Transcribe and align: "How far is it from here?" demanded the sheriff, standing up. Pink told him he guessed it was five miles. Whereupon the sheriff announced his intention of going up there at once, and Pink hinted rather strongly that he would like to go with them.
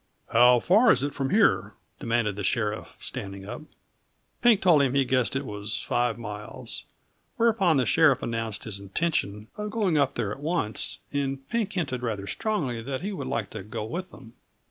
"How 0.33 0.59
far 0.59 0.91
is 0.91 1.03
it 1.03 1.13
from 1.13 1.29
here?" 1.29 1.75
demanded 1.99 2.35
the 2.35 2.43
sheriff, 2.43 2.97
standing 2.99 3.45
up. 3.45 3.61
Pink 4.41 4.59
told 4.59 4.81
him 4.81 4.95
he 4.95 5.05
guessed 5.05 5.35
it 5.35 5.45
was 5.45 5.79
five 5.83 6.17
miles. 6.17 6.85
Whereupon 7.37 7.77
the 7.77 7.85
sheriff 7.85 8.23
announced 8.23 8.63
his 8.63 8.79
intention 8.79 9.47
of 9.57 9.69
going 9.69 9.99
up 9.99 10.15
there 10.15 10.31
at 10.31 10.39
once, 10.39 11.01
and 11.13 11.47
Pink 11.49 11.73
hinted 11.73 12.01
rather 12.01 12.25
strongly 12.25 12.81
that 12.81 13.01
he 13.01 13.11
would 13.11 13.27
like 13.27 13.51
to 13.51 13.61
go 13.61 13.83
with 13.85 14.09
them. 14.09 14.33